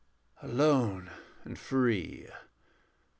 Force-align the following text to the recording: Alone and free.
Alone 0.41 1.11
and 1.45 1.59
free. 1.59 2.27